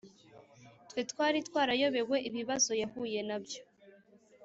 twe 0.89 1.01
twari 1.11 1.39
twarayobewe 1.47 2.17
ibibazo 2.29 2.71
yahuye 2.81 3.19
nabyo 3.27 3.61